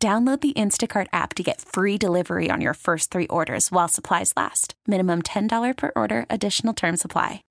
Download 0.00 0.40
the 0.40 0.52
Instacart 0.52 1.08
app 1.12 1.34
to 1.34 1.42
get 1.42 1.60
free 1.60 1.98
delivery 1.98 2.50
on 2.52 2.60
your 2.60 2.74
first 2.74 3.10
three 3.10 3.26
orders 3.26 3.72
while 3.72 3.88
supplies 3.88 4.32
last. 4.36 4.74
Minimum 4.86 5.22
$10 5.22 5.76
per 5.76 5.90
order, 5.96 6.24
additional 6.30 6.72
term 6.72 6.96
supply. 6.96 7.42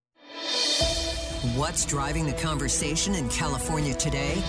What's 1.58 1.84
driving 1.84 2.26
the 2.26 2.32
conversation 2.32 3.16
in 3.16 3.28
California 3.28 3.94
today? 3.94 4.42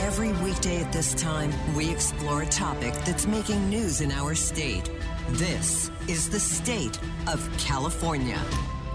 Every 0.00 0.32
weekday 0.42 0.82
at 0.82 0.94
this 0.94 1.12
time, 1.12 1.52
we 1.76 1.90
explore 1.90 2.40
a 2.40 2.46
topic 2.46 2.94
that's 3.04 3.26
making 3.26 3.68
news 3.68 4.00
in 4.00 4.12
our 4.12 4.34
state. 4.34 4.90
This 5.32 5.90
is 6.08 6.30
the 6.30 6.40
state 6.40 6.98
of 7.28 7.46
California. 7.58 8.40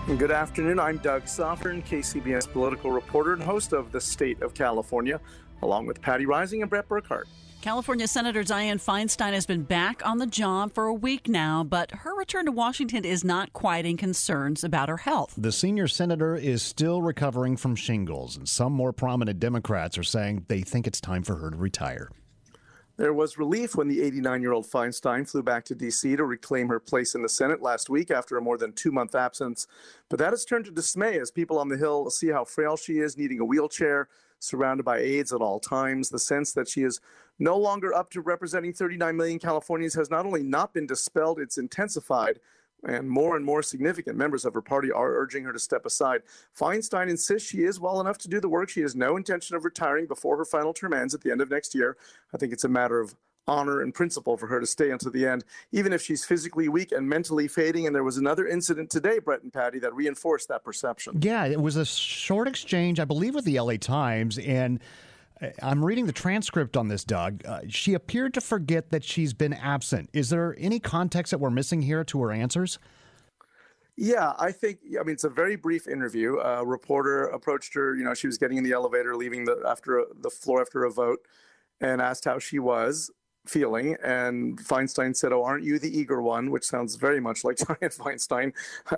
Good 0.07 0.31
afternoon. 0.31 0.79
I'm 0.79 0.97
Doug 0.97 1.27
Sovern, 1.27 1.83
KCBS 1.83 2.51
political 2.51 2.89
reporter 2.89 3.33
and 3.33 3.43
host 3.43 3.71
of 3.71 3.91
The 3.91 4.01
State 4.01 4.41
of 4.41 4.55
California, 4.55 5.21
along 5.61 5.85
with 5.85 6.01
Patti 6.01 6.25
Reising 6.25 6.61
and 6.61 6.71
Bret 6.71 6.89
Burkhart. 6.89 7.25
California 7.65 8.07
Senator 8.07 8.43
Dianne 8.43 8.79
Feinstein 8.79 9.33
has 9.33 9.47
been 9.47 9.63
back 9.63 10.05
on 10.05 10.19
the 10.19 10.27
job 10.27 10.71
for 10.75 10.85
a 10.85 10.93
week 10.93 11.27
now, 11.27 11.63
but 11.63 11.89
her 11.89 12.15
return 12.15 12.45
to 12.45 12.51
Washington 12.51 13.03
is 13.03 13.23
not 13.23 13.53
quieting 13.53 13.97
concerns 13.97 14.63
about 14.63 14.87
her 14.87 14.97
health. 14.97 15.33
The 15.35 15.51
senior 15.51 15.87
senator 15.87 16.35
is 16.35 16.61
still 16.61 17.01
recovering 17.01 17.57
from 17.57 17.75
shingles, 17.75 18.37
and 18.37 18.47
some 18.47 18.71
more 18.71 18.93
prominent 18.93 19.39
Democrats 19.39 19.97
are 19.97 20.03
saying 20.03 20.45
they 20.47 20.61
think 20.61 20.85
it's 20.85 21.01
time 21.01 21.23
for 21.23 21.37
her 21.37 21.49
to 21.49 21.57
retire. 21.57 22.11
There 22.97 23.15
was 23.15 23.39
relief 23.39 23.73
when 23.75 23.87
the 23.87 24.03
89 24.03 24.43
year 24.43 24.53
old 24.53 24.67
Feinstein 24.67 25.27
flew 25.27 25.41
back 25.41 25.65
to 25.65 25.73
D.C. 25.73 26.17
to 26.17 26.23
reclaim 26.23 26.67
her 26.67 26.79
place 26.79 27.15
in 27.15 27.23
the 27.23 27.29
Senate 27.29 27.63
last 27.63 27.89
week 27.89 28.11
after 28.11 28.37
a 28.37 28.41
more 28.41 28.59
than 28.59 28.73
two 28.73 28.91
month 28.91 29.15
absence. 29.15 29.65
But 30.07 30.19
that 30.19 30.33
has 30.33 30.45
turned 30.45 30.65
to 30.65 30.71
dismay 30.71 31.19
as 31.19 31.31
people 31.31 31.57
on 31.57 31.69
the 31.69 31.77
Hill 31.77 32.11
see 32.11 32.29
how 32.29 32.45
frail 32.45 32.77
she 32.77 32.99
is, 32.99 33.17
needing 33.17 33.39
a 33.39 33.45
wheelchair, 33.45 34.07
surrounded 34.39 34.83
by 34.83 34.99
aides 34.99 35.33
at 35.33 35.41
all 35.41 35.59
times. 35.59 36.09
The 36.09 36.19
sense 36.19 36.53
that 36.53 36.67
she 36.67 36.83
is 36.83 36.99
no 37.39 37.57
longer 37.57 37.93
up 37.93 38.09
to 38.11 38.21
representing 38.21 38.73
39 38.73 39.15
million 39.15 39.39
Californians 39.39 39.93
has 39.95 40.09
not 40.09 40.25
only 40.25 40.43
not 40.43 40.73
been 40.73 40.87
dispelled, 40.87 41.39
it's 41.39 41.57
intensified. 41.57 42.39
And 42.87 43.09
more 43.09 43.35
and 43.35 43.43
more 43.43 43.63
significant 43.63 44.15
members 44.15 44.45
of 44.45 44.53
her 44.53 44.61
party 44.61 44.91
are 44.91 45.15
urging 45.15 45.43
her 45.45 45.53
to 45.53 45.59
step 45.59 45.85
aside. 45.85 46.21
Feinstein 46.57 47.09
insists 47.09 47.49
she 47.49 47.63
is 47.63 47.79
well 47.79 47.99
enough 47.99 48.19
to 48.19 48.27
do 48.27 48.39
the 48.39 48.49
work. 48.49 48.69
She 48.69 48.81
has 48.81 48.95
no 48.95 49.17
intention 49.17 49.55
of 49.55 49.65
retiring 49.65 50.05
before 50.05 50.37
her 50.37 50.45
final 50.45 50.73
term 50.73 50.93
ends 50.93 51.15
at 51.15 51.21
the 51.21 51.31
end 51.31 51.41
of 51.41 51.49
next 51.49 51.73
year. 51.73 51.97
I 52.33 52.37
think 52.37 52.53
it's 52.53 52.63
a 52.63 52.69
matter 52.69 52.99
of 52.99 53.15
honor 53.47 53.81
and 53.81 53.93
principle 53.93 54.37
for 54.37 54.47
her 54.47 54.59
to 54.59 54.65
stay 54.65 54.91
until 54.91 55.11
the 55.11 55.25
end, 55.25 55.43
even 55.71 55.93
if 55.93 56.01
she's 56.01 56.25
physically 56.25 56.67
weak 56.67 56.91
and 56.91 57.07
mentally 57.07 57.47
fading. 57.47 57.85
And 57.85 57.95
there 57.95 58.03
was 58.03 58.17
another 58.17 58.47
incident 58.47 58.89
today, 58.89 59.19
Bret 59.19 59.43
and 59.43 59.53
Patti, 59.53 59.79
that 59.79 59.93
reinforced 59.93 60.47
that 60.49 60.63
perception. 60.63 61.19
Yeah, 61.21 61.45
it 61.45 61.61
was 61.61 61.75
a 61.75 61.85
short 61.85 62.47
exchange, 62.47 62.99
I 62.99 63.05
believe, 63.05 63.35
with 63.35 63.45
the 63.45 63.59
LA 63.59 63.77
Times. 63.77 64.37
And 64.39 64.79
uh, 65.41 65.49
I'm 65.61 65.83
reading 65.83 66.05
the 66.05 66.13
transcript 66.13 66.75
on 66.75 66.87
this, 66.87 67.03
Doug. 67.03 67.45
Uh, 67.45 67.61
she 67.67 67.93
appeared 67.93 68.33
to 68.35 68.41
forget 68.41 68.89
that 68.91 69.03
she's 69.03 69.33
been 69.33 69.53
absent. 69.53 70.09
Is 70.13 70.29
there 70.29 70.55
any 70.57 70.79
context 70.79 71.31
that 71.31 71.39
we're 71.39 71.51
missing 71.51 71.81
here 71.81 72.03
to 72.05 72.21
her 72.21 72.31
answers? 72.31 72.79
Yeah, 73.97 74.33
I 74.37 74.51
think. 74.51 74.79
I 74.99 75.03
mean, 75.03 75.13
it's 75.13 75.23
a 75.23 75.29
very 75.29 75.55
brief 75.55 75.87
interview. 75.87 76.37
A 76.39 76.65
reporter 76.65 77.27
approached 77.27 77.73
her. 77.75 77.95
You 77.95 78.03
know, 78.03 78.13
she 78.13 78.27
was 78.27 78.37
getting 78.37 78.57
in 78.57 78.65
the 78.65 78.73
elevator, 78.73 79.15
leaving 79.15 79.45
the 79.45 79.63
after 79.65 80.03
the 80.19 80.29
floor 80.29 80.59
after 80.59 80.83
a 80.83 80.91
vote, 80.91 81.19
and 81.79 82.01
asked 82.01 82.25
how 82.25 82.37
she 82.37 82.59
was 82.59 83.09
feeling. 83.45 83.95
And 84.03 84.57
Feinstein 84.59 85.15
said, 85.15 85.33
"Oh, 85.33 85.43
aren't 85.43 85.63
you 85.63 85.79
the 85.79 85.97
eager 85.97 86.21
one?" 86.21 86.51
Which 86.51 86.65
sounds 86.65 86.95
very 86.95 87.19
much 87.19 87.43
like 87.43 87.57
Dianne 87.57 87.95
Feinstein. 87.97 88.53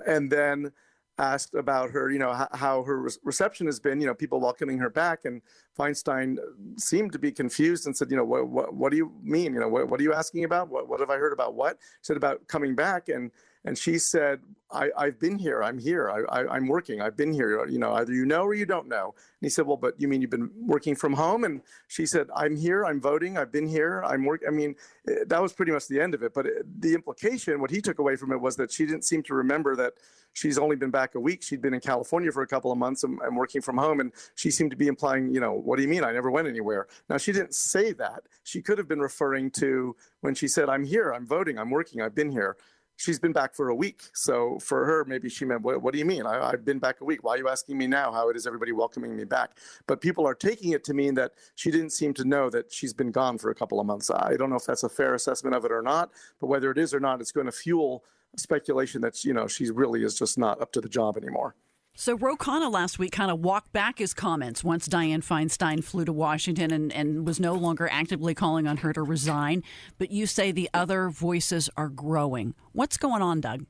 And 0.06 0.30
then 0.30 0.72
asked 1.18 1.54
about 1.54 1.90
her, 1.90 2.10
you 2.10 2.18
know, 2.18 2.32
how, 2.32 2.48
how 2.52 2.82
her 2.84 3.02
re- 3.02 3.10
reception 3.24 3.66
has 3.66 3.80
been, 3.80 4.00
you 4.00 4.06
know, 4.06 4.14
people 4.14 4.40
welcoming 4.40 4.78
her 4.78 4.88
back. 4.88 5.24
And 5.24 5.42
Feinstein 5.76 6.36
seemed 6.76 7.12
to 7.12 7.18
be 7.18 7.32
confused 7.32 7.86
and 7.86 7.96
said, 7.96 8.10
you 8.10 8.16
know, 8.16 8.24
what, 8.24 8.48
what, 8.48 8.74
what 8.74 8.90
do 8.90 8.96
you 8.96 9.12
mean? 9.22 9.52
You 9.54 9.60
know, 9.60 9.68
what, 9.68 9.88
what 9.88 10.00
are 10.00 10.02
you 10.02 10.14
asking 10.14 10.44
about? 10.44 10.68
What, 10.68 10.88
what 10.88 11.00
have 11.00 11.10
I 11.10 11.16
heard 11.16 11.32
about 11.32 11.54
what? 11.54 11.78
She 11.80 12.06
said 12.06 12.16
about 12.16 12.46
coming 12.46 12.74
back. 12.74 13.08
And, 13.08 13.30
and 13.64 13.76
she 13.76 13.98
said, 13.98 14.40
I, 14.70 14.90
I've 14.96 15.18
been 15.18 15.38
here. 15.38 15.62
I'm 15.62 15.78
here. 15.78 16.10
I, 16.10 16.46
I'm 16.46 16.68
working. 16.68 17.00
I've 17.00 17.16
been 17.16 17.32
here. 17.32 17.66
You 17.66 17.78
know, 17.78 17.94
either 17.94 18.12
you 18.12 18.26
know 18.26 18.42
or 18.42 18.54
you 18.54 18.66
don't 18.66 18.86
know. 18.86 19.14
And 19.14 19.46
he 19.46 19.48
said, 19.48 19.66
well, 19.66 19.78
but 19.78 19.98
you 19.98 20.08
mean 20.08 20.20
you've 20.20 20.30
been 20.30 20.50
working 20.56 20.94
from 20.94 21.14
home? 21.14 21.44
And 21.44 21.62
she 21.88 22.04
said, 22.04 22.28
I'm 22.36 22.54
here. 22.54 22.84
I'm 22.84 23.00
voting. 23.00 23.38
I've 23.38 23.50
been 23.50 23.66
here. 23.66 24.02
I'm 24.04 24.24
work. 24.24 24.42
I 24.46 24.50
mean, 24.50 24.74
eh, 25.08 25.24
that 25.26 25.40
was 25.40 25.54
pretty 25.54 25.72
much 25.72 25.88
the 25.88 26.00
end 26.00 26.14
of 26.14 26.22
it. 26.22 26.34
But 26.34 26.46
eh, 26.46 26.50
the 26.80 26.94
implication, 26.94 27.60
what 27.60 27.70
he 27.70 27.80
took 27.80 27.98
away 27.98 28.16
from 28.16 28.30
it 28.30 28.40
was 28.40 28.56
that 28.56 28.70
she 28.70 28.84
didn't 28.84 29.04
seem 29.04 29.22
to 29.24 29.34
remember 29.34 29.74
that 29.76 29.94
she's 30.34 30.58
only 30.58 30.76
been 30.76 30.90
back 30.90 31.14
a 31.14 31.20
week. 31.20 31.42
She'd 31.42 31.62
been 31.62 31.74
in 31.74 31.80
California 31.80 32.30
for 32.30 32.42
a 32.42 32.46
couple 32.46 32.70
of 32.70 32.76
months 32.76 33.04
and, 33.04 33.18
and 33.22 33.36
working 33.36 33.62
from 33.62 33.78
home. 33.78 34.00
And 34.00 34.12
she 34.34 34.50
seemed 34.50 34.70
to 34.70 34.76
be 34.76 34.86
implying, 34.86 35.32
you 35.34 35.40
know, 35.40 35.52
what 35.54 35.76
do 35.76 35.82
you 35.82 35.88
mean? 35.88 36.04
I 36.04 36.12
never 36.12 36.30
went 36.30 36.46
anywhere. 36.46 36.88
Now, 37.08 37.16
she 37.16 37.32
didn't 37.32 37.54
say 37.54 37.92
that. 37.92 38.24
She 38.44 38.60
could 38.60 38.76
have 38.76 38.86
been 38.88 39.00
referring 39.00 39.50
to 39.52 39.96
when 40.20 40.34
she 40.34 40.46
said, 40.46 40.68
I'm 40.68 40.84
here. 40.84 41.12
I'm 41.12 41.26
voting. 41.26 41.58
I'm 41.58 41.70
working. 41.70 42.02
I've 42.02 42.14
been 42.14 42.30
here 42.30 42.56
she's 42.98 43.18
been 43.18 43.32
back 43.32 43.54
for 43.54 43.68
a 43.68 43.74
week. 43.74 44.02
So 44.12 44.58
for 44.58 44.84
her, 44.84 45.04
maybe 45.06 45.28
she 45.28 45.44
meant, 45.44 45.62
what, 45.62 45.80
what 45.80 45.92
do 45.92 45.98
you 45.98 46.04
mean? 46.04 46.26
I, 46.26 46.50
have 46.50 46.64
been 46.64 46.80
back 46.80 47.00
a 47.00 47.04
week. 47.04 47.22
Why 47.22 47.34
are 47.34 47.38
you 47.38 47.48
asking 47.48 47.78
me 47.78 47.86
now 47.86 48.12
how 48.12 48.28
it 48.28 48.36
is 48.36 48.46
everybody 48.46 48.72
welcoming 48.72 49.16
me 49.16 49.24
back? 49.24 49.52
But 49.86 50.00
people 50.00 50.26
are 50.26 50.34
taking 50.34 50.72
it 50.72 50.84
to 50.84 50.94
mean 50.94 51.14
that 51.14 51.32
she 51.54 51.70
didn't 51.70 51.90
seem 51.90 52.12
to 52.14 52.24
know 52.24 52.50
that 52.50 52.72
she's 52.72 52.92
been 52.92 53.12
gone 53.12 53.38
for 53.38 53.50
a 53.50 53.54
couple 53.54 53.80
of 53.80 53.86
months. 53.86 54.10
I 54.10 54.36
don't 54.36 54.50
know 54.50 54.56
if 54.56 54.64
that's 54.64 54.82
a 54.82 54.88
fair 54.88 55.14
assessment 55.14 55.54
of 55.54 55.64
it 55.64 55.72
or 55.72 55.80
not, 55.80 56.10
but 56.40 56.48
whether 56.48 56.70
it 56.70 56.78
is 56.78 56.92
or 56.92 57.00
not, 57.00 57.20
it's 57.20 57.32
going 57.32 57.46
to 57.46 57.52
fuel 57.52 58.04
speculation 58.36 59.00
that, 59.02 59.24
you 59.24 59.32
know, 59.32 59.46
she 59.46 59.70
really 59.70 60.02
is 60.02 60.18
just 60.18 60.36
not 60.36 60.60
up 60.60 60.72
to 60.72 60.80
the 60.80 60.88
job 60.88 61.16
anymore. 61.16 61.54
So 62.00 62.14
Ro 62.16 62.36
Khanna 62.36 62.70
last 62.70 63.00
week 63.00 63.10
kind 63.10 63.28
of 63.28 63.40
walked 63.40 63.72
back 63.72 63.98
his 63.98 64.14
comments 64.14 64.62
once 64.62 64.86
Dianne 64.86 65.24
Feinstein 65.24 65.82
flew 65.82 66.04
to 66.04 66.12
Washington 66.12 66.70
and, 66.70 66.92
and 66.92 67.26
was 67.26 67.40
no 67.40 67.54
longer 67.54 67.88
actively 67.90 68.36
calling 68.36 68.68
on 68.68 68.76
her 68.76 68.92
to 68.92 69.02
resign. 69.02 69.64
But 69.98 70.12
you 70.12 70.24
say 70.26 70.52
the 70.52 70.70
other 70.72 71.08
voices 71.08 71.68
are 71.76 71.88
growing. 71.88 72.54
What's 72.70 72.98
going 72.98 73.20
on, 73.20 73.40
Doug? 73.40 73.66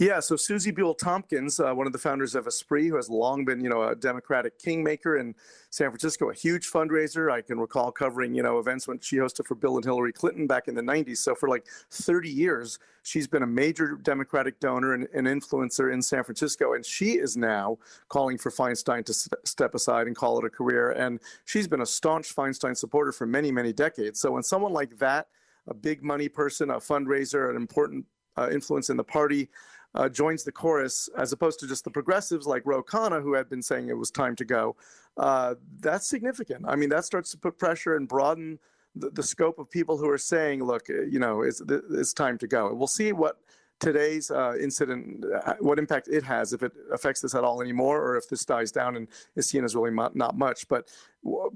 Yeah, 0.00 0.20
so 0.20 0.36
Susie 0.36 0.70
Buell 0.70 0.94
Tompkins, 0.94 1.58
uh, 1.58 1.74
one 1.74 1.88
of 1.88 1.92
the 1.92 1.98
founders 1.98 2.36
of 2.36 2.46
Esprit, 2.46 2.86
who 2.86 2.94
has 2.94 3.10
long 3.10 3.44
been, 3.44 3.60
you 3.60 3.68
know, 3.68 3.82
a 3.82 3.96
Democratic 3.96 4.56
kingmaker 4.60 5.16
in 5.16 5.34
San 5.70 5.90
Francisco, 5.90 6.30
a 6.30 6.34
huge 6.34 6.70
fundraiser. 6.70 7.32
I 7.32 7.42
can 7.42 7.58
recall 7.58 7.90
covering, 7.90 8.32
you 8.32 8.44
know, 8.44 8.60
events 8.60 8.86
when 8.86 9.00
she 9.00 9.16
hosted 9.16 9.46
for 9.46 9.56
Bill 9.56 9.74
and 9.74 9.84
Hillary 9.84 10.12
Clinton 10.12 10.46
back 10.46 10.68
in 10.68 10.76
the 10.76 10.82
90s. 10.82 11.16
So 11.16 11.34
for 11.34 11.48
like 11.48 11.66
30 11.90 12.30
years, 12.30 12.78
she's 13.02 13.26
been 13.26 13.42
a 13.42 13.46
major 13.46 13.98
Democratic 14.00 14.60
donor 14.60 14.94
and, 14.94 15.08
and 15.12 15.26
influencer 15.26 15.92
in 15.92 16.00
San 16.00 16.22
Francisco. 16.22 16.74
And 16.74 16.86
she 16.86 17.14
is 17.14 17.36
now 17.36 17.76
calling 18.08 18.38
for 18.38 18.52
Feinstein 18.52 19.04
to 19.04 19.12
st- 19.12 19.48
step 19.48 19.74
aside 19.74 20.06
and 20.06 20.14
call 20.14 20.38
it 20.38 20.44
a 20.44 20.50
career. 20.50 20.92
And 20.92 21.18
she's 21.44 21.66
been 21.66 21.80
a 21.80 21.86
staunch 21.86 22.36
Feinstein 22.36 22.76
supporter 22.76 23.10
for 23.10 23.26
many, 23.26 23.50
many 23.50 23.72
decades. 23.72 24.20
So 24.20 24.30
when 24.30 24.44
someone 24.44 24.72
like 24.72 24.96
that, 24.98 25.26
a 25.66 25.74
big 25.74 26.04
money 26.04 26.28
person, 26.28 26.70
a 26.70 26.76
fundraiser, 26.76 27.50
an 27.50 27.56
important 27.56 28.06
uh, 28.36 28.48
influence 28.50 28.90
in 28.90 28.96
the 28.96 29.04
party, 29.04 29.48
uh, 29.94 30.08
joins 30.08 30.44
the 30.44 30.52
chorus 30.52 31.08
as 31.16 31.32
opposed 31.32 31.60
to 31.60 31.66
just 31.66 31.84
the 31.84 31.90
progressives 31.90 32.46
like 32.46 32.62
Ro 32.64 32.82
Khanna, 32.82 33.22
who 33.22 33.34
had 33.34 33.48
been 33.48 33.62
saying 33.62 33.88
it 33.88 33.96
was 33.96 34.10
time 34.10 34.36
to 34.36 34.44
go. 34.44 34.76
Uh, 35.16 35.54
that's 35.80 36.06
significant. 36.08 36.64
I 36.68 36.76
mean, 36.76 36.88
that 36.90 37.04
starts 37.04 37.30
to 37.32 37.38
put 37.38 37.58
pressure 37.58 37.96
and 37.96 38.06
broaden 38.06 38.58
the, 38.94 39.10
the 39.10 39.22
scope 39.22 39.58
of 39.58 39.70
people 39.70 39.96
who 39.96 40.08
are 40.08 40.18
saying, 40.18 40.62
look, 40.64 40.88
uh, 40.90 41.02
you 41.02 41.18
know, 41.18 41.42
it's, 41.42 41.62
it's 41.90 42.12
time 42.12 42.38
to 42.38 42.46
go. 42.46 42.72
We'll 42.72 42.86
see 42.86 43.12
what 43.12 43.38
today's 43.80 44.30
uh, 44.30 44.54
incident, 44.60 45.24
uh, 45.24 45.54
what 45.60 45.78
impact 45.78 46.08
it 46.08 46.24
has, 46.24 46.52
if 46.52 46.62
it 46.62 46.72
affects 46.92 47.20
this 47.20 47.34
at 47.34 47.44
all 47.44 47.60
anymore, 47.60 48.02
or 48.02 48.16
if 48.16 48.28
this 48.28 48.44
dies 48.44 48.72
down 48.72 48.96
and 48.96 49.08
is 49.36 49.48
seen 49.48 49.64
as 49.64 49.74
really 49.74 49.92
not 49.92 50.36
much. 50.36 50.66
But 50.68 50.88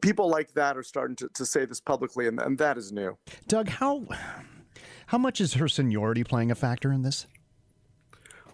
people 0.01 0.29
like 0.29 0.53
that 0.55 0.77
are 0.77 0.83
starting 0.83 1.17
to, 1.17 1.29
to 1.35 1.45
say 1.45 1.65
this 1.65 1.81
publicly, 1.81 2.29
and, 2.29 2.41
and 2.41 2.59
that 2.59 2.79
is 2.79 2.93
new. 2.93 3.17
Doug, 3.49 3.69
how 3.69 4.07
how 5.07 5.19
much 5.19 5.41
is 5.41 5.55
her 5.55 5.69
seniority 5.69 6.25
playing 6.25 6.51
a 6.51 6.55
factor 6.55 6.93
in 6.93 7.03
this? 7.03 7.27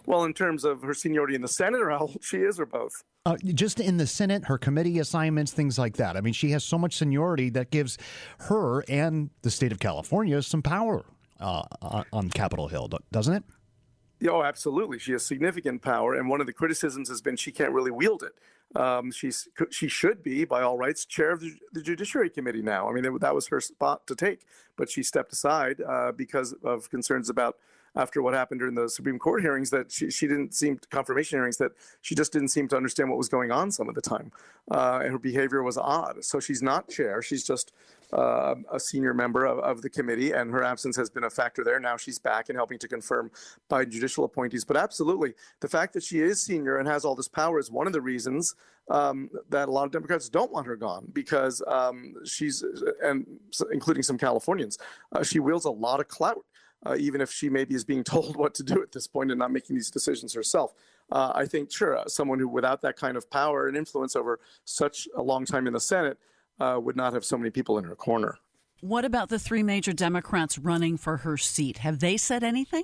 Well, 0.09 0.23
in 0.23 0.33
terms 0.33 0.63
of 0.63 0.81
her 0.81 0.95
seniority 0.95 1.35
in 1.35 1.43
the 1.43 1.47
Senate, 1.47 1.83
or 1.83 1.91
how 1.91 1.99
old 1.99 2.17
she 2.23 2.37
is, 2.37 2.59
or 2.59 2.65
both? 2.65 3.03
Uh, 3.27 3.37
just 3.43 3.79
in 3.79 3.97
the 3.97 4.07
Senate, 4.07 4.43
her 4.45 4.57
committee 4.57 4.97
assignments, 4.97 5.51
things 5.51 5.77
like 5.77 5.97
that. 5.97 6.17
I 6.17 6.21
mean, 6.21 6.33
she 6.33 6.49
has 6.49 6.63
so 6.63 6.79
much 6.79 6.95
seniority 6.95 7.51
that 7.51 7.69
gives 7.69 7.99
her 8.39 8.83
and 8.89 9.29
the 9.43 9.51
state 9.51 9.71
of 9.71 9.77
California 9.77 10.41
some 10.41 10.63
power 10.63 11.05
uh, 11.39 11.61
on 12.11 12.31
Capitol 12.31 12.67
Hill, 12.69 12.89
doesn't 13.11 13.35
it? 13.35 13.43
Oh, 14.27 14.41
absolutely. 14.41 14.97
She 14.97 15.11
has 15.11 15.23
significant 15.23 15.83
power, 15.83 16.15
and 16.15 16.27
one 16.27 16.41
of 16.41 16.47
the 16.47 16.53
criticisms 16.53 17.07
has 17.09 17.21
been 17.21 17.35
she 17.35 17.51
can't 17.51 17.71
really 17.71 17.91
wield 17.91 18.23
it. 18.23 18.33
Um, 18.75 19.11
she's 19.11 19.47
she 19.69 19.87
should 19.87 20.23
be, 20.23 20.43
by 20.43 20.63
all 20.63 20.75
rights, 20.75 21.05
chair 21.05 21.29
of 21.29 21.39
the, 21.39 21.53
the, 21.71 21.83
Judiciary 21.83 22.31
Committee 22.31 22.63
now. 22.63 22.89
I 22.89 22.93
mean, 22.93 23.19
that 23.19 23.35
was 23.35 23.47
her 23.49 23.61
spot 23.61 24.07
to 24.07 24.15
take, 24.15 24.41
but 24.75 24.89
she 24.89 25.03
stepped 25.03 25.33
aside 25.33 25.81
uh, 25.87 26.13
because 26.13 26.53
of 26.63 26.89
concerns 26.89 27.29
about 27.29 27.57
after 27.99 28.21
what 28.21 28.33
happened 28.33 28.59
during 28.59 28.75
the 28.75 28.89
Supreme 28.89 29.19
Court 29.19 29.41
hearings 29.41 29.69
that 29.71 29.91
she, 29.91 30.09
she 30.09 30.25
didn't 30.25 30.53
seem 30.53 30.79
confirmation 30.89 31.37
hearings 31.37 31.57
that 31.57 31.73
she 32.01 32.15
just 32.15 32.31
didn't 32.31 32.47
seem 32.47 32.67
to 32.69 32.77
understand 32.77 33.09
what 33.09 33.17
was 33.17 33.27
going 33.27 33.51
on 33.51 33.71
some 33.71 33.89
of 33.89 33.95
the 33.95 34.01
time, 34.01 34.31
uh, 34.71 34.99
and 35.03 35.11
her 35.11 35.19
behavior 35.19 35.61
was 35.61 35.77
odd. 35.77 36.23
So 36.23 36.39
she's 36.39 36.61
not 36.61 36.89
chair; 36.89 37.21
she's 37.21 37.43
just 37.43 37.73
uh, 38.13 38.55
a 38.71 38.79
senior 38.79 39.13
member 39.13 39.45
of, 39.45 39.59
of, 39.59 39.81
the 39.81 39.89
committee, 39.89 40.31
and 40.31 40.51
her 40.51 40.63
absence 40.63 40.95
has 40.95 41.09
been 41.09 41.25
a 41.25 41.29
factor 41.29 41.63
there. 41.63 41.79
Now 41.79 41.97
she's 41.97 42.17
back 42.17 42.49
and 42.49 42.57
helping 42.57 42.79
to 42.79 42.87
confirm 42.87 43.31
Biden 43.69 43.89
judicial 43.89 44.23
appointees. 44.23 44.65
But 44.65 44.77
absolutely, 44.77 45.33
the 45.59 45.67
fact 45.67 45.93
that 45.93 46.03
she 46.03 46.19
is 46.21 46.41
senior 46.41 46.77
and 46.77 46.87
has 46.87 47.05
all 47.05 47.15
this 47.15 47.27
power 47.27 47.59
is 47.59 47.69
one 47.69 47.85
of 47.85 47.93
the 47.93 48.01
reasons 48.01 48.55
um, 48.89 49.29
that 49.49 49.69
a 49.69 49.71
lot 49.71 49.85
of 49.85 49.91
Democrats 49.91 50.29
don't 50.29 50.51
want 50.51 50.65
her 50.65 50.75
gone 50.75 51.07
because 51.13 51.61
um, 51.67 52.15
she's, 52.25 52.63
and 53.03 53.25
including 53.71 54.03
some 54.03 54.17
Californians, 54.17 54.77
uh, 55.11 55.23
she 55.23 55.39
wields 55.39 55.65
a 55.65 55.71
lot 55.71 55.99
of 55.99 56.07
clout. 56.07 56.43
Uh, 56.85 56.95
even 56.97 57.19
if 57.19 57.31
she 57.31 57.49
maybe 57.49 57.75
is 57.75 57.83
being 57.83 58.03
told 58.15 58.37
what 58.37 58.53
to 58.55 58.63
do 58.63 58.81
at 58.81 58.91
this 58.91 59.07
point 59.07 59.31
and 59.31 59.39
not 59.39 59.51
making 59.51 59.75
these 59.75 59.91
decisions 59.91 60.33
herself. 60.33 60.73
Uh, 61.11 61.31
I 61.33 61.45
think, 61.45 61.71
sure, 61.71 61.97
uh, 61.97 62.07
someone 62.07 62.39
who 62.39 62.47
without 62.47 62.81
that 62.81 62.95
kind 62.95 63.17
of 63.17 63.29
power 63.29 63.67
and 63.67 63.75
influence 63.75 64.15
over 64.15 64.39
such 64.63 65.07
a 65.15 65.21
long 65.21 65.45
time 65.45 65.65
in 65.67 65.73
the 65.73 65.79
Senate 65.79 66.17
uh, 66.59 66.79
would 66.81 66.95
not 66.95 67.13
have 67.13 67.25
so 67.25 67.37
many 67.37 67.49
people 67.49 67.77
in 67.77 67.83
her 67.85 67.95
corner. 67.95 68.37
What 68.81 69.05
about 69.05 69.29
the 69.29 69.39
three 69.39 69.63
major 69.63 69.91
Democrats 69.91 70.57
running 70.57 70.97
for 70.97 71.17
her 71.17 71.35
seat? 71.35 71.79
Have 71.79 71.99
they 71.99 72.15
said 72.15 72.43
anything? 72.43 72.83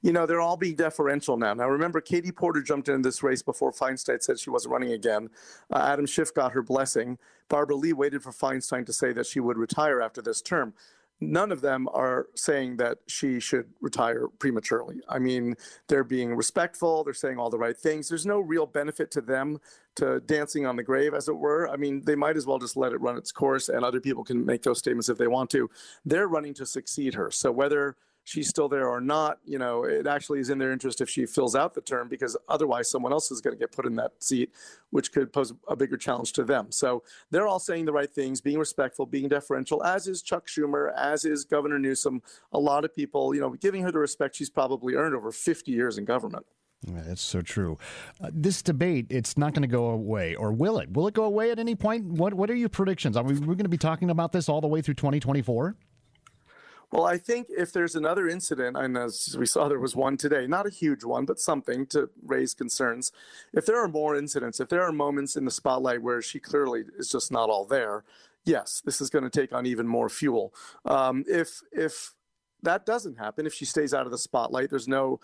You 0.00 0.12
know, 0.12 0.26
they're 0.26 0.40
all 0.40 0.56
being 0.56 0.76
deferential 0.76 1.36
now. 1.36 1.52
Now, 1.54 1.68
remember, 1.68 2.00
Katie 2.00 2.32
Porter 2.32 2.62
jumped 2.62 2.88
into 2.88 3.06
this 3.06 3.22
race 3.22 3.42
before 3.42 3.70
Feinstein 3.70 4.22
said 4.22 4.40
she 4.40 4.50
wasn't 4.50 4.72
running 4.72 4.92
again. 4.92 5.28
Uh, 5.70 5.86
Adam 5.92 6.06
Schiff 6.06 6.32
got 6.32 6.52
her 6.52 6.62
blessing. 6.62 7.18
Barbara 7.48 7.76
Lee 7.76 7.92
waited 7.92 8.22
for 8.22 8.32
Feinstein 8.32 8.86
to 8.86 8.92
say 8.92 9.12
that 9.12 9.26
she 9.26 9.40
would 9.40 9.58
retire 9.58 10.00
after 10.00 10.22
this 10.22 10.40
term 10.40 10.72
none 11.20 11.50
of 11.52 11.60
them 11.60 11.88
are 11.92 12.26
saying 12.34 12.76
that 12.76 12.98
she 13.06 13.40
should 13.40 13.66
retire 13.80 14.28
prematurely. 14.38 15.00
I 15.08 15.18
mean, 15.18 15.56
they're 15.88 16.04
being 16.04 16.34
respectful, 16.34 17.04
they're 17.04 17.14
saying 17.14 17.38
all 17.38 17.50
the 17.50 17.58
right 17.58 17.76
things. 17.76 18.08
There's 18.08 18.26
no 18.26 18.38
real 18.38 18.66
benefit 18.66 19.10
to 19.12 19.20
them 19.20 19.58
to 19.96 20.20
dancing 20.20 20.64
on 20.64 20.76
the 20.76 20.82
grave, 20.82 21.14
as 21.14 21.28
it 21.28 21.36
were. 21.36 21.68
I 21.68 21.76
mean, 21.76 22.02
they 22.04 22.14
might 22.14 22.36
as 22.36 22.46
well 22.46 22.58
just 22.58 22.76
let 22.76 22.92
it 22.92 23.00
run 23.00 23.16
its 23.16 23.32
course, 23.32 23.68
and 23.68 23.84
other 23.84 24.00
people 24.00 24.22
can 24.22 24.44
make 24.44 24.62
those 24.62 24.78
statements 24.78 25.08
if 25.08 25.18
they 25.18 25.26
want 25.26 25.50
to. 25.50 25.68
They're 26.04 26.28
running 26.28 26.54
to 26.54 26.66
succeed 26.66 27.14
her. 27.14 27.30
So 27.30 27.50
whether 27.50 27.96
she's 28.28 28.48
still 28.48 28.68
there 28.68 28.86
or 28.88 29.00
not, 29.00 29.38
you 29.46 29.58
know, 29.58 29.84
it 29.84 30.06
actually 30.06 30.38
is 30.38 30.50
in 30.50 30.58
their 30.58 30.70
interest 30.70 31.00
if 31.00 31.08
she 31.08 31.24
fills 31.24 31.54
out 31.54 31.74
the 31.74 31.80
term 31.80 32.08
because 32.08 32.36
otherwise 32.48 32.90
someone 32.90 33.10
else 33.10 33.30
is 33.30 33.40
going 33.40 33.56
to 33.56 33.58
get 33.58 33.72
put 33.72 33.86
in 33.86 33.96
that 33.96 34.12
seat, 34.22 34.52
which 34.90 35.12
could 35.12 35.32
pose 35.32 35.54
a 35.66 35.74
bigger 35.74 35.96
challenge 35.96 36.32
to 36.34 36.44
them. 36.44 36.70
So 36.70 37.02
they're 37.30 37.46
all 37.48 37.58
saying 37.58 37.86
the 37.86 37.92
right 37.92 38.12
things, 38.12 38.42
being 38.42 38.58
respectful, 38.58 39.06
being 39.06 39.28
deferential, 39.28 39.82
as 39.82 40.06
is 40.06 40.20
Chuck 40.20 40.46
Schumer, 40.46 40.92
as 40.94 41.24
is 41.24 41.46
Governor 41.46 41.78
Newsom. 41.78 42.20
A 42.52 42.58
lot 42.58 42.84
of 42.84 42.94
people, 42.94 43.34
you 43.34 43.40
know, 43.40 43.50
giving 43.50 43.82
her 43.82 43.90
the 43.90 43.98
respect 43.98 44.36
she's 44.36 44.50
probably 44.50 44.94
earned 44.94 45.14
over 45.14 45.32
50 45.32 45.72
years 45.72 45.96
in 45.96 46.04
government. 46.04 46.44
That's 46.86 47.22
so 47.22 47.40
true. 47.40 47.78
Uh, 48.20 48.30
this 48.32 48.62
debate, 48.62 49.06
it's 49.08 49.36
not 49.36 49.52
going 49.52 49.62
to 49.62 49.68
go 49.68 49.86
away, 49.86 50.36
or 50.36 50.52
will 50.52 50.78
it? 50.78 50.92
Will 50.92 51.08
it 51.08 51.14
go 51.14 51.24
away 51.24 51.50
at 51.50 51.58
any 51.58 51.74
point? 51.74 52.04
What 52.04 52.34
What 52.34 52.50
are 52.50 52.54
your 52.54 52.68
predictions? 52.68 53.16
Are 53.16 53.24
we 53.24 53.34
going 53.34 53.58
to 53.58 53.68
be 53.68 53.78
talking 53.78 54.10
about 54.10 54.30
this 54.30 54.48
all 54.48 54.60
the 54.60 54.68
way 54.68 54.80
through 54.80 54.94
2024? 54.94 55.74
Well, 56.90 57.04
I 57.04 57.18
think 57.18 57.48
if 57.50 57.70
there's 57.70 57.94
another 57.94 58.28
incident, 58.28 58.76
and 58.76 58.96
as 58.96 59.36
we 59.38 59.44
saw, 59.44 59.68
there 59.68 59.78
was 59.78 59.94
one 59.94 60.16
today, 60.16 60.46
not 60.46 60.66
a 60.66 60.70
huge 60.70 61.04
one, 61.04 61.26
but 61.26 61.38
something 61.38 61.86
to 61.88 62.08
raise 62.24 62.54
concerns. 62.54 63.12
If 63.52 63.66
there 63.66 63.82
are 63.82 63.88
more 63.88 64.16
incidents, 64.16 64.58
if 64.58 64.70
there 64.70 64.82
are 64.82 64.92
moments 64.92 65.36
in 65.36 65.44
the 65.44 65.50
spotlight 65.50 66.02
where 66.02 66.22
she 66.22 66.38
clearly 66.40 66.84
is 66.98 67.10
just 67.10 67.30
not 67.30 67.50
all 67.50 67.66
there, 67.66 68.04
yes, 68.44 68.80
this 68.84 69.02
is 69.02 69.10
going 69.10 69.24
to 69.24 69.30
take 69.30 69.52
on 69.52 69.66
even 69.66 69.86
more 69.86 70.08
fuel. 70.08 70.54
Um, 70.86 71.24
if 71.28 71.60
if 71.72 72.14
that 72.62 72.86
doesn't 72.86 73.18
happen, 73.18 73.46
if 73.46 73.52
she 73.52 73.66
stays 73.66 73.92
out 73.92 74.06
of 74.06 74.12
the 74.12 74.18
spotlight, 74.18 74.70
there's 74.70 74.88
no 74.88 75.20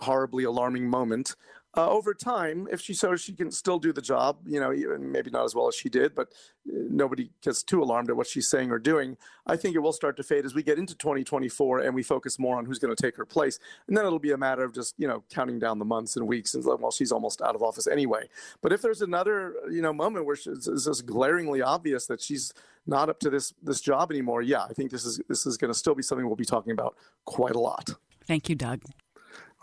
horribly 0.00 0.44
alarming 0.44 0.88
moment, 0.88 1.34
uh, 1.78 1.88
over 1.88 2.12
time, 2.12 2.66
if 2.72 2.80
she 2.80 2.92
shows 2.92 3.20
she 3.20 3.32
can 3.32 3.52
still 3.52 3.78
do 3.78 3.92
the 3.92 4.02
job, 4.02 4.38
you 4.44 4.58
know, 4.58 4.74
maybe 4.98 5.30
not 5.30 5.44
as 5.44 5.54
well 5.54 5.68
as 5.68 5.76
she 5.76 5.88
did, 5.88 6.12
but 6.12 6.26
uh, 6.68 6.72
nobody 6.90 7.30
gets 7.40 7.62
too 7.62 7.80
alarmed 7.80 8.10
at 8.10 8.16
what 8.16 8.26
she's 8.26 8.48
saying 8.50 8.72
or 8.72 8.80
doing. 8.80 9.16
I 9.46 9.56
think 9.56 9.76
it 9.76 9.78
will 9.78 9.92
start 9.92 10.16
to 10.16 10.24
fade 10.24 10.44
as 10.44 10.56
we 10.56 10.64
get 10.64 10.76
into 10.76 10.96
2024 10.96 11.78
and 11.78 11.94
we 11.94 12.02
focus 12.02 12.36
more 12.36 12.58
on 12.58 12.66
who's 12.66 12.80
going 12.80 12.92
to 12.92 13.00
take 13.00 13.16
her 13.16 13.24
place. 13.24 13.60
And 13.86 13.96
then 13.96 14.04
it'll 14.04 14.18
be 14.18 14.32
a 14.32 14.36
matter 14.36 14.64
of 14.64 14.74
just, 14.74 14.96
you 14.98 15.06
know, 15.06 15.22
counting 15.30 15.60
down 15.60 15.78
the 15.78 15.84
months 15.84 16.16
and 16.16 16.26
weeks 16.26 16.52
and 16.54 16.64
well, 16.64 16.90
she's 16.90 17.12
almost 17.12 17.40
out 17.42 17.54
of 17.54 17.62
office 17.62 17.86
anyway. 17.86 18.28
But 18.60 18.72
if 18.72 18.82
there's 18.82 19.00
another, 19.00 19.54
you 19.70 19.80
know, 19.80 19.92
moment 19.92 20.26
where 20.26 20.34
it's 20.34 20.66
just 20.84 21.06
glaringly 21.06 21.62
obvious 21.62 22.06
that 22.08 22.20
she's 22.20 22.52
not 22.88 23.08
up 23.08 23.20
to 23.20 23.30
this 23.30 23.54
this 23.62 23.80
job 23.80 24.10
anymore, 24.10 24.42
yeah, 24.42 24.64
I 24.64 24.72
think 24.72 24.90
this 24.90 25.04
is 25.04 25.20
this 25.28 25.46
is 25.46 25.56
going 25.56 25.72
to 25.72 25.78
still 25.78 25.94
be 25.94 26.02
something 26.02 26.26
we'll 26.26 26.34
be 26.34 26.44
talking 26.44 26.72
about 26.72 26.96
quite 27.24 27.54
a 27.54 27.60
lot. 27.60 27.90
Thank 28.26 28.48
you, 28.48 28.56
Doug. 28.56 28.82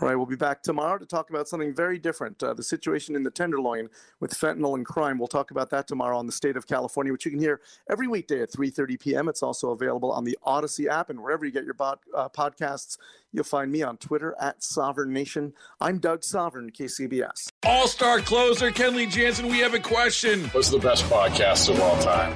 All 0.01 0.09
right, 0.09 0.15
we'll 0.15 0.25
be 0.25 0.35
back 0.35 0.61
tomorrow 0.61 0.97
to 0.97 1.05
talk 1.05 1.29
about 1.29 1.47
something 1.47 1.73
very 1.73 1.97
different 1.97 2.43
uh, 2.43 2.53
the 2.53 2.63
situation 2.63 3.15
in 3.15 3.23
the 3.23 3.31
Tenderloin 3.31 3.87
with 4.19 4.31
fentanyl 4.31 4.75
and 4.75 4.85
crime. 4.85 5.17
We'll 5.17 5.29
talk 5.29 5.51
about 5.51 5.69
that 5.69 5.87
tomorrow 5.87 6.17
on 6.17 6.25
the 6.25 6.33
state 6.33 6.57
of 6.57 6.67
California, 6.67 7.13
which 7.13 7.23
you 7.23 7.31
can 7.31 7.39
hear 7.39 7.61
every 7.89 8.05
weekday 8.07 8.41
at 8.41 8.51
3.30 8.51 8.99
p.m. 8.99 9.29
It's 9.29 9.41
also 9.41 9.69
available 9.69 10.11
on 10.11 10.25
the 10.25 10.37
Odyssey 10.43 10.89
app 10.89 11.09
and 11.09 11.21
wherever 11.21 11.45
you 11.45 11.51
get 11.51 11.63
your 11.63 11.75
bod, 11.75 11.99
uh, 12.13 12.27
podcasts. 12.27 12.97
You'll 13.31 13.45
find 13.45 13.71
me 13.71 13.83
on 13.83 13.95
Twitter 13.95 14.35
at 14.39 14.61
Sovern 14.61 15.13
Nation. 15.13 15.53
I'm 15.79 15.99
Doug 15.99 16.23
Sovern, 16.23 16.71
KCBS. 16.71 17.47
All 17.63 17.87
star 17.87 18.19
closer, 18.19 18.71
Kenley 18.71 19.09
Jansen, 19.09 19.47
we 19.47 19.59
have 19.59 19.73
a 19.73 19.79
question. 19.79 20.43
What's 20.49 20.69
the 20.69 20.79
best 20.79 21.05
podcast 21.05 21.69
of 21.69 21.79
all 21.79 21.97
time? 22.01 22.35